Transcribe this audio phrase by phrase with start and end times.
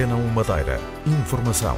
[0.00, 0.80] Antena 1 Madeira.
[1.06, 1.76] Informação.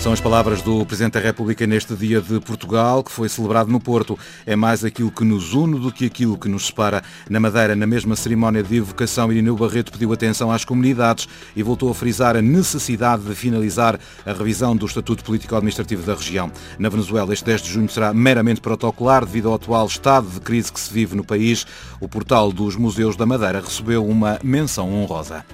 [0.00, 3.78] São as palavras do Presidente da República neste dia de Portugal, que foi celebrado no
[3.78, 4.18] Porto.
[4.46, 7.02] É mais aquilo que nos une do que aquilo que nos separa.
[7.28, 11.90] Na Madeira, na mesma cerimónia de evocação, Irineu Barreto pediu atenção às comunidades e voltou
[11.90, 16.50] a frisar a necessidade de finalizar a revisão do Estatuto Político-Administrativo da região.
[16.78, 20.72] Na Venezuela, este 10 de junho será meramente protocolar devido ao atual estado de crise
[20.72, 21.66] que se vive no país.
[22.00, 25.44] O portal dos Museus da Madeira recebeu uma menção honrosa.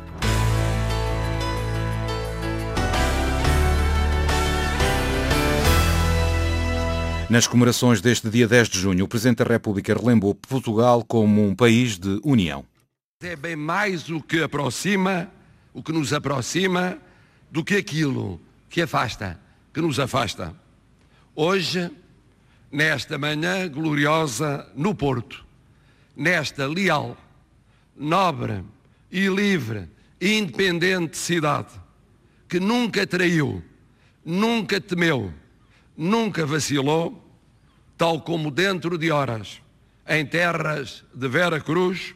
[7.28, 11.56] Nas comemorações deste dia 10 de junho, o Presidente da República relembrou Portugal como um
[11.56, 12.64] país de união.
[13.20, 15.28] É bem mais o que aproxima,
[15.74, 16.96] o que nos aproxima,
[17.50, 18.40] do que aquilo
[18.70, 19.40] que afasta,
[19.74, 20.54] que nos afasta.
[21.34, 21.90] Hoje,
[22.70, 25.44] nesta manhã gloriosa no Porto,
[26.16, 27.16] nesta leal,
[27.96, 28.62] nobre
[29.11, 29.88] e livre
[30.20, 31.72] e independente cidade,
[32.48, 33.64] que nunca traiu,
[34.24, 35.34] nunca temeu,
[35.97, 37.22] nunca vacilou,
[37.97, 39.61] tal como dentro de horas,
[40.06, 42.14] em terras de Vera Cruz,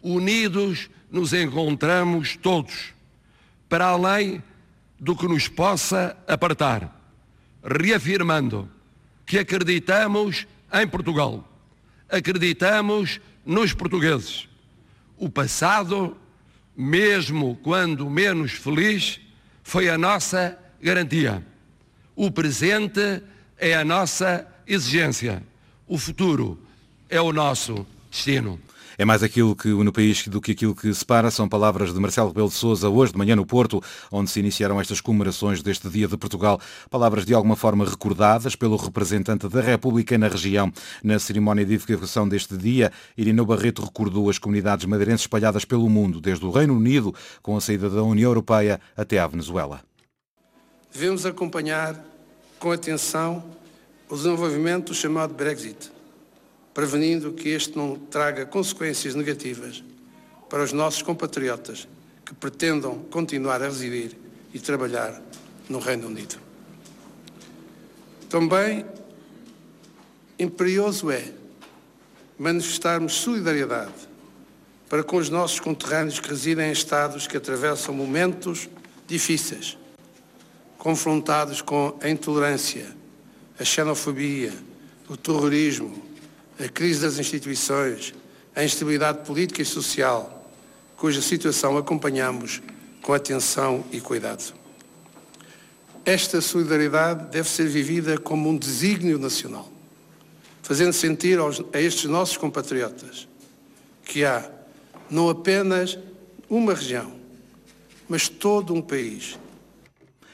[0.00, 2.92] unidos nos encontramos todos,
[3.68, 4.42] para além
[4.98, 6.96] do que nos possa apartar,
[7.62, 8.68] reafirmando
[9.26, 11.48] que acreditamos em Portugal,
[12.08, 14.48] acreditamos nos portugueses.
[15.16, 16.16] O passado,
[16.76, 19.20] mesmo quando menos feliz,
[19.62, 21.44] foi a nossa garantia.
[22.14, 23.22] O presente
[23.58, 25.42] é a nossa exigência.
[25.88, 26.58] O futuro
[27.08, 28.60] é o nosso destino.
[28.98, 31.30] É mais aquilo que une o país do que aquilo que separa.
[31.30, 34.78] São palavras de Marcelo Rebelo de Sousa hoje de manhã no Porto, onde se iniciaram
[34.78, 36.60] estas comemorações deste Dia de Portugal.
[36.90, 40.70] Palavras de alguma forma recordadas pelo representante da República na região.
[41.02, 46.20] Na cerimónia de evocação deste dia, Irineu Barreto recordou as comunidades madeirenses espalhadas pelo mundo,
[46.20, 49.80] desde o Reino Unido, com a saída da União Europeia, até à Venezuela.
[50.92, 51.98] Devemos acompanhar
[52.58, 53.42] com atenção
[54.10, 55.90] o desenvolvimento do chamado Brexit,
[56.74, 59.82] prevenindo que este não traga consequências negativas
[60.50, 61.88] para os nossos compatriotas
[62.26, 64.14] que pretendam continuar a residir
[64.52, 65.18] e trabalhar
[65.66, 66.36] no Reino Unido.
[68.28, 68.84] Também
[70.38, 71.32] imperioso é
[72.38, 73.92] manifestarmos solidariedade
[74.90, 78.68] para com os nossos conterrâneos que residem em estados que atravessam momentos
[79.06, 79.78] difíceis
[80.82, 82.88] confrontados com a intolerância,
[83.56, 84.52] a xenofobia,
[85.08, 86.02] o terrorismo,
[86.58, 88.12] a crise das instituições,
[88.52, 90.50] a instabilidade política e social,
[90.96, 92.60] cuja situação acompanhamos
[93.00, 94.54] com atenção e cuidado.
[96.04, 99.70] Esta solidariedade deve ser vivida como um desígnio nacional,
[100.62, 103.28] fazendo sentir aos, a estes nossos compatriotas
[104.04, 104.50] que há
[105.08, 105.96] não apenas
[106.50, 107.12] uma região,
[108.08, 109.38] mas todo um país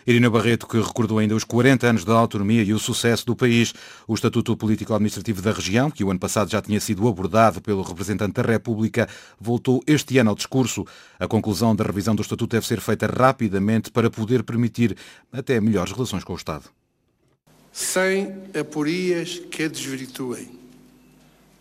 [0.09, 3.75] Irina Barreto, que recordou ainda os 40 anos da autonomia e o sucesso do país.
[4.07, 8.33] O Estatuto Político-Administrativo da região, que o ano passado já tinha sido abordado pelo representante
[8.33, 9.07] da República,
[9.39, 10.87] voltou este ano ao discurso.
[11.21, 14.97] A conclusão da revisão do Estatuto deve ser feita rapidamente para poder permitir
[15.31, 16.65] até melhores relações com o Estado.
[17.71, 20.59] Sem aporias que a desvirtuem.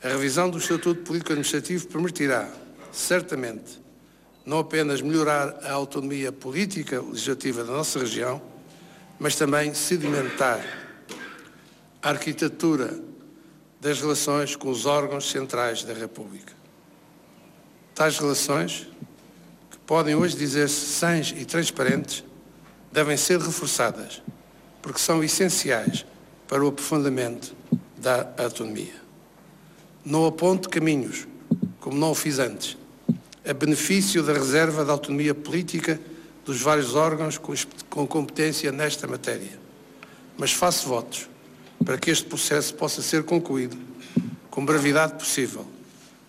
[0.01, 2.49] A revisão do Estatuto Político-Administrativo permitirá,
[2.93, 3.86] certamente,
[4.47, 8.41] não apenas melhorar a autonomia política legislativa da nossa região,
[9.19, 10.63] mas também sedimentar
[12.01, 12.97] a arquitetura
[13.81, 16.53] das relações com os órgãos centrais da República.
[17.93, 18.87] Tais relações,
[19.69, 22.23] que podem hoje dizer-se sãs e transparentes,
[22.89, 24.21] devem ser reforçadas,
[24.81, 26.05] porque são essenciais
[26.47, 27.53] para o aprofundamento
[27.97, 28.95] da autonomia.
[30.05, 31.27] Não aponto caminhos,
[31.81, 32.77] como não o fiz antes,
[33.47, 35.99] a benefício da reserva da autonomia política
[36.45, 37.39] dos vários órgãos
[37.89, 39.59] com competência nesta matéria.
[40.37, 41.29] Mas faço votos
[41.83, 43.77] para que este processo possa ser concluído
[44.49, 45.65] com brevidade possível,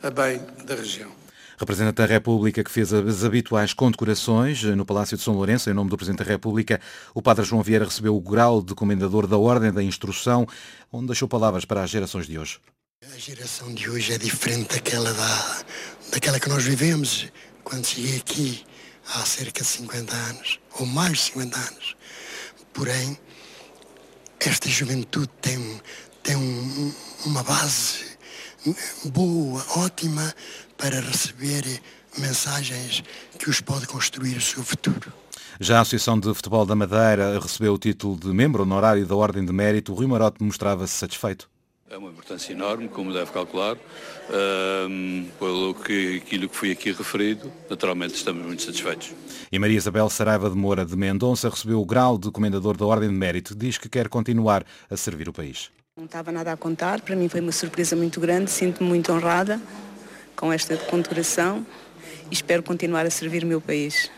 [0.02, 1.10] a bem da região.
[1.58, 5.90] Representante da República que fez as habituais condecorações no Palácio de São Lourenço, em nome
[5.90, 6.80] do Presidente da República,
[7.14, 10.46] o Padre João Vieira recebeu o grau de Comendador da Ordem da Instrução,
[10.92, 12.60] onde deixou palavras para as gerações de hoje.
[13.14, 15.64] A geração de hoje é diferente daquela da,
[16.10, 17.28] daquela que nós vivemos
[17.64, 18.64] quando cheguei aqui
[19.14, 21.96] há cerca de 50 anos, ou mais de 50 anos.
[22.72, 23.18] Porém,
[24.40, 25.80] esta juventude tem,
[26.22, 26.94] tem um,
[27.26, 28.04] uma base
[29.06, 30.34] boa, ótima,
[30.76, 31.80] para receber
[32.18, 33.02] mensagens
[33.38, 35.12] que os pode construir o seu futuro.
[35.60, 39.44] Já a Associação de Futebol da Madeira recebeu o título de membro honorário da Ordem
[39.44, 39.92] de Mérito.
[39.92, 41.48] O Rui Marote mostrava-se satisfeito.
[41.90, 43.74] É uma importância enorme, como deve calcular,
[44.90, 49.14] um, pelo que aquilo que foi aqui referido, naturalmente estamos muito satisfeitos.
[49.50, 53.08] E Maria Isabel Saraiva de Moura de Mendonça recebeu o grau de Comendador da Ordem
[53.08, 53.54] de Mérito.
[53.54, 55.70] Diz que quer continuar a servir o país.
[55.96, 59.58] Não estava nada a contar, para mim foi uma surpresa muito grande, sinto-me muito honrada
[60.36, 61.66] com esta condecoração
[62.30, 64.10] e espero continuar a servir o meu país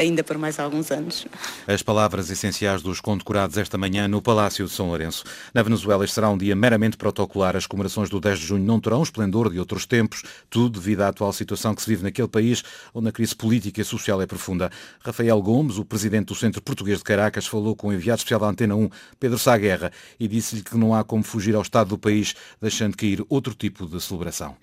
[0.00, 1.26] ainda por mais alguns anos.
[1.66, 5.24] As palavras essenciais dos condecorados esta manhã no Palácio de São Lourenço.
[5.52, 7.54] Na Venezuela será um dia meramente protocolar.
[7.54, 11.02] As comemorações do 10 de junho não terão o esplendor de outros tempos, tudo devido
[11.02, 12.62] à atual situação que se vive naquele país,
[12.94, 14.70] onde a crise política e social é profunda.
[15.04, 18.46] Rafael Gomes, o presidente do Centro Português de Caracas, falou com o enviado especial da
[18.46, 18.88] Antena 1,
[19.18, 22.96] Pedro Sá Guerra, e disse-lhe que não há como fugir ao estado do país, deixando
[22.96, 24.56] cair outro tipo de celebração.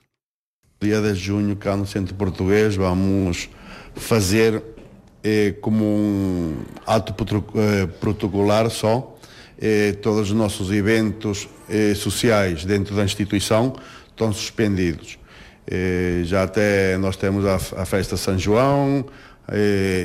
[0.80, 3.50] Dia 10 de junho, cá no Centro Português, vamos
[3.96, 4.64] fazer
[5.24, 6.56] eh, como um
[6.86, 7.14] ato
[7.56, 9.18] eh, protocolar só,
[9.60, 13.74] eh, todos os nossos eventos eh, sociais dentro da instituição
[14.10, 15.20] estão suspendidos.
[16.24, 19.06] Já até nós temos a, a festa São João,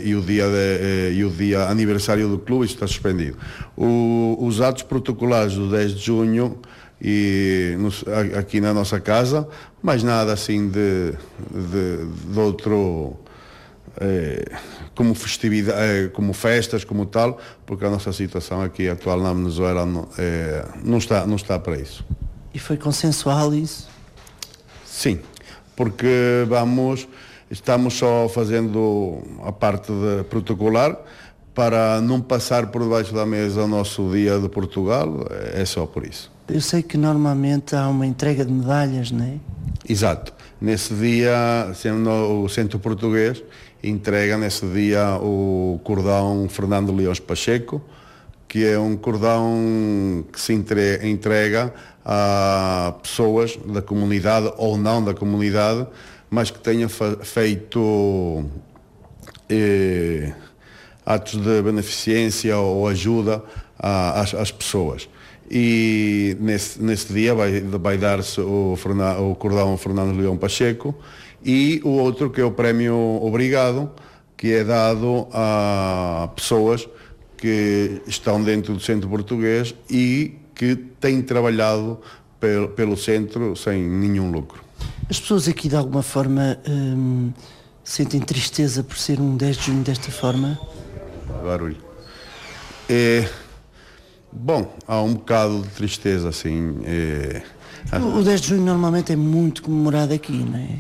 [0.05, 3.39] e, o dia de, e o dia aniversário do clube está suspendido.
[3.77, 6.59] O, os atos protocolares do 10 de junho
[7.01, 8.05] e nos,
[8.37, 9.49] aqui na nossa casa,
[9.81, 11.13] mas nada assim de,
[11.51, 13.22] de, de outro
[14.95, 19.87] como festividade, eh, como festas, como tal, porque a nossa situação aqui atual na Venezuela
[19.87, 22.05] não, eh, não, está, não está para isso.
[22.55, 23.89] E foi consensual isso?
[24.85, 25.21] Sim,
[25.75, 27.09] porque vamos,
[27.51, 30.97] estamos só fazendo a parte de protocolar
[31.55, 36.07] para não passar por debaixo da mesa o nosso dia de Portugal, é só por
[36.07, 36.31] isso.
[36.49, 39.35] Eu sei que normalmente há uma entrega de medalhas, não é?
[39.89, 40.33] Exato.
[40.63, 43.43] Nesse dia, sendo o Centro Português,
[43.83, 47.83] entrega nesse dia o cordão Fernando Leões Pacheco,
[48.47, 51.75] que é um cordão que se entrega
[52.05, 55.85] a pessoas da comunidade ou não da comunidade,
[56.31, 58.45] mas que tenham feito
[59.51, 60.33] eh,
[61.05, 63.43] atos de beneficência ou ajuda
[63.79, 65.09] às, às pessoas.
[65.51, 70.95] E nesse, nesse dia vai, vai dar-se o, o cordão Fernando Leão Pacheco,
[71.45, 73.91] e o outro que é o prémio Obrigado,
[74.37, 76.89] que é dado a pessoas
[77.37, 81.99] que estão dentro do centro português e que têm trabalhado
[82.39, 84.63] pelo, pelo centro sem nenhum lucro.
[85.11, 87.33] As pessoas aqui de alguma forma hum,
[87.85, 90.59] sentem tristeza por ser um 10 de junho desta forma?
[91.45, 91.77] Barulho.
[92.89, 93.29] É,
[94.33, 96.81] bom, há um bocado de tristeza, assim.
[96.85, 97.43] É,
[97.99, 100.79] o 10 de junho normalmente é muito comemorado aqui, não é?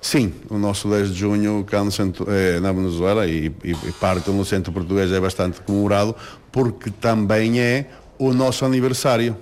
[0.00, 3.92] Sim, o nosso 10 de junho cá no centro, é, na Venezuela e, e, e
[4.00, 6.14] parte no centro português é bastante comemorado
[6.52, 9.36] porque também é o nosso aniversário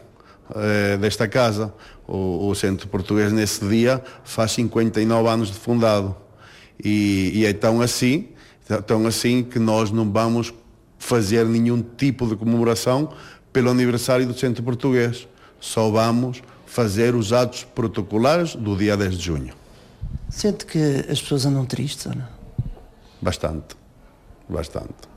[0.55, 1.73] é, desta casa.
[2.09, 6.17] O, o, centro português nesse dia faz 59 anos de fundado
[6.83, 8.29] e, e é tão assim,
[8.87, 10.53] tão assim que nós não vamos
[10.99, 13.13] fazer nenhum tipo de comemoração
[13.53, 15.29] pelo aniversário do centro português.
[15.61, 19.55] Só vamos fazer os atos protocolares do dia 10 de junho.
[20.29, 22.29] Sente que as pessoas andam tristes ou não?
[23.23, 23.77] Bastante.
[24.49, 25.09] Bastante.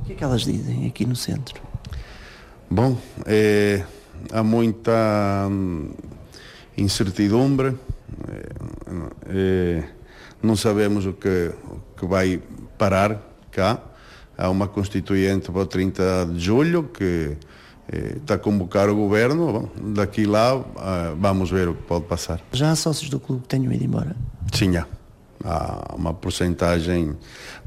[0.00, 1.60] O que é que elas dizem aqui no centro?
[2.70, 3.84] Bom, é,
[4.32, 5.90] há muita hum,
[6.76, 7.76] incertidumbre,
[8.28, 8.48] é,
[9.28, 9.84] é,
[10.42, 12.42] não sabemos o que, o que vai
[12.78, 13.20] parar
[13.50, 13.80] cá.
[14.36, 17.36] Há uma constituinte para o 30 de julho que
[18.16, 19.52] está a convocar o governo.
[19.52, 22.40] Bom, daqui lá ah, vamos ver o que pode passar.
[22.52, 24.14] Já há sócios do clube que tenham ido embora?
[24.52, 24.86] Sim, há.
[25.44, 27.14] Há uma porcentagem,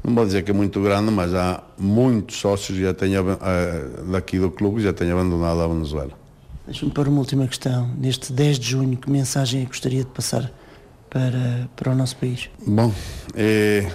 [0.04, 4.38] não vou dizer que é muito grande, mas há muitos sócios já tenham, uh, daqui
[4.38, 6.12] do clube que já têm abandonado a Venezuela.
[6.66, 7.88] Deixa-me pôr uma última questão.
[7.96, 10.52] Neste 10 de junho, que mensagem é gostaria de passar
[11.08, 12.50] para, para o nosso país?
[12.66, 12.92] Bom,
[13.34, 13.90] é,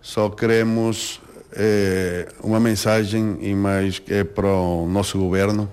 [0.00, 1.20] só queremos
[1.52, 5.70] é, uma mensagem e mais é para o nosso governo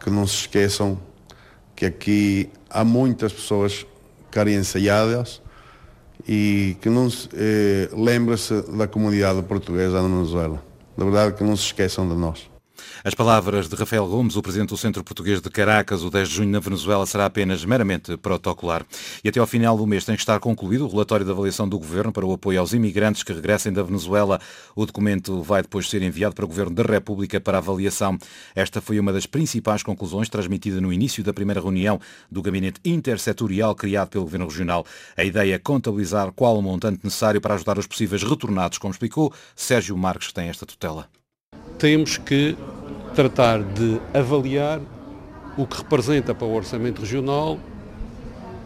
[0.00, 0.98] que não se esqueçam
[1.74, 3.86] que aqui há muitas pessoas
[4.30, 5.42] carenciadas
[6.26, 10.62] e que não se eh, lembre-se da comunidade portuguesa na Venezuela.
[10.96, 12.48] Da verdade que não se esqueçam de nós.
[13.04, 16.34] As palavras de Rafael Gomes, o presidente do Centro Português de Caracas, o 10 de
[16.34, 18.84] junho na Venezuela, será apenas meramente protocolar.
[19.22, 21.78] E até ao final do mês tem que estar concluído o relatório de avaliação do
[21.78, 24.40] Governo para o apoio aos imigrantes que regressem da Venezuela.
[24.74, 28.18] O documento vai depois ser enviado para o Governo da República para avaliação.
[28.54, 33.74] Esta foi uma das principais conclusões transmitida no início da primeira reunião do Gabinete Intersetorial
[33.74, 34.84] criado pelo Governo Regional.
[35.16, 39.32] A ideia é contabilizar qual o montante necessário para ajudar os possíveis retornados, como explicou
[39.54, 41.08] Sérgio Marques, que tem esta tutela.
[41.78, 42.56] Temos que
[43.14, 44.80] tratar de avaliar
[45.58, 47.58] o que representa para o orçamento regional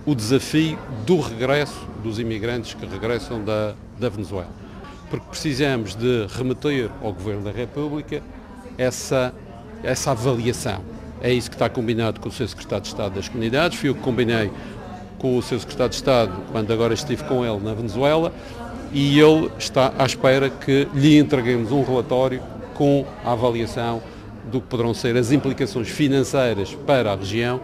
[0.06, 4.50] o desafio do regresso dos imigrantes que regressam da, da Venezuela.
[5.10, 8.22] Porque precisamos de remeter ao Governo da República
[8.78, 9.34] essa,
[9.82, 10.80] essa avaliação.
[11.20, 13.94] É isso que está combinado com o seu Secretário de Estado das Comunidades, fui eu
[13.96, 14.52] que combinei
[15.18, 18.32] com o seu Secretário de Estado quando agora estive com ele na Venezuela
[18.92, 22.40] e ele está à espera que lhe entreguemos um relatório
[22.80, 24.00] com a avaliação
[24.50, 27.60] do que poderão ser as implicações financeiras para a região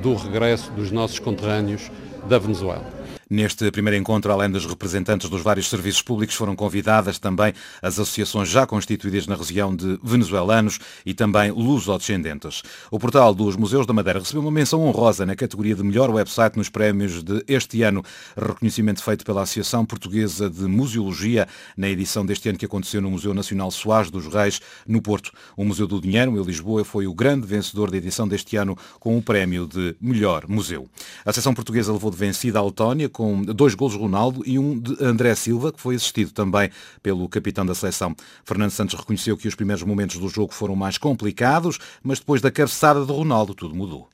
[0.00, 1.90] do regresso dos nossos conterrâneos
[2.26, 2.93] da Venezuela.
[3.28, 8.48] Neste primeiro encontro, além dos representantes dos vários serviços públicos, foram convidadas também as associações
[8.48, 12.62] já constituídas na região de venezuelanos e também luso-descendentes.
[12.90, 16.56] O portal dos Museus da Madeira recebeu uma menção honrosa na categoria de melhor website
[16.56, 18.04] nos prémios de este ano,
[18.36, 23.32] reconhecimento feito pela Associação Portuguesa de Museologia na edição deste ano que aconteceu no Museu
[23.32, 25.32] Nacional Soares dos Reis, no Porto.
[25.56, 29.16] O Museu do Dinheiro, em Lisboa, foi o grande vencedor da edição deste ano com
[29.16, 30.88] o prémio de melhor museu.
[31.24, 34.78] A Associação Portuguesa levou de vencida a Letónia com dois golos de Ronaldo e um
[34.78, 36.68] de André Silva, que foi assistido também
[37.02, 38.14] pelo capitão da seleção.
[38.44, 42.50] Fernando Santos reconheceu que os primeiros momentos do jogo foram mais complicados, mas depois da
[42.50, 44.08] cabeçada de Ronaldo tudo mudou.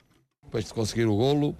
[0.44, 1.56] Depois de conseguir o golo,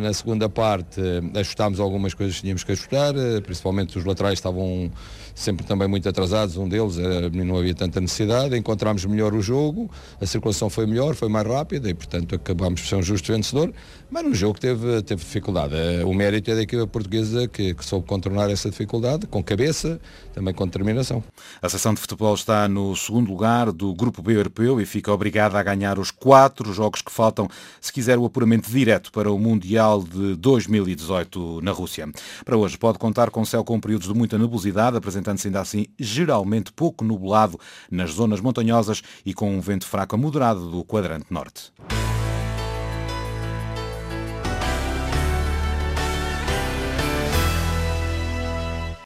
[0.00, 4.38] na segunda parte eh, ajustámos algumas coisas que tínhamos que ajustar, eh, principalmente os laterais
[4.38, 4.90] estavam
[5.34, 6.96] sempre também muito atrasados, um deles
[7.32, 11.90] não havia tanta necessidade, encontramos melhor o jogo, a circulação foi melhor, foi mais rápida
[11.90, 13.72] e portanto acabámos por ser um justo vencedor,
[14.08, 15.74] mas no jogo teve, teve dificuldade.
[16.06, 20.00] O mérito é da equipa portuguesa que, que soube contornar essa dificuldade, com cabeça,
[20.32, 21.22] também com determinação.
[21.60, 25.58] A seleção de futebol está no segundo lugar do Grupo B europeu e fica obrigada
[25.58, 27.48] a ganhar os quatro jogos que faltam
[27.80, 29.38] se quiser o apuramento direto para o
[29.74, 32.08] Mundial de 2018 na Rússia.
[32.44, 36.72] Para hoje pode contar com céu com períodos de muita nebulosidade, apresentando-se ainda assim geralmente
[36.72, 37.58] pouco nublado
[37.90, 41.72] nas zonas montanhosas e com um vento fraco a moderado do quadrante norte.